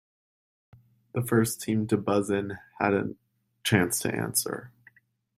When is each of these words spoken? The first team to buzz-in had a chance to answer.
The 1.13 1.21
first 1.21 1.61
team 1.61 1.85
to 1.85 1.95
buzz-in 1.95 2.57
had 2.79 2.93
a 2.95 3.13
chance 3.63 3.99
to 3.99 4.11
answer. 4.11 4.71